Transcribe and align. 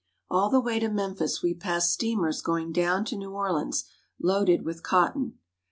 All 0.31 0.49
the 0.49 0.59
way 0.59 0.79
to 0.79 0.89
Memphis 0.89 1.43
we 1.43 1.53
pass 1.53 1.91
steamers 1.91 2.41
going 2.41 2.71
down 2.71 3.05
to 3.05 3.15
New 3.15 3.33
Orleans, 3.33 3.87
loaded 4.19 4.65
with 4.65 4.81
cotton. 4.81 5.37